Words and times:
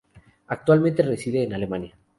Actualmente 0.47 1.03
reside 1.03 1.43
en 1.43 1.53
Alemania. 1.53 1.95